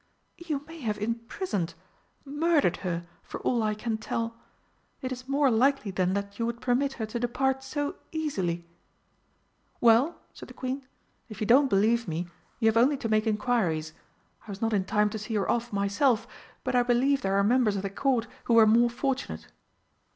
[0.39, 1.75] "You may have imprisoned
[2.25, 4.35] murdered her, for all I can tell.
[4.99, 8.65] It is more likely than that you would permit her to depart so easily."
[9.79, 10.87] "Well," said the Queen,
[11.29, 12.25] "if you don't believe me,
[12.59, 13.93] you have only to make inquiries.
[14.47, 16.25] I was not in time to see her off myself,
[16.63, 19.49] but I believe there are members of the Court who were more fortunate."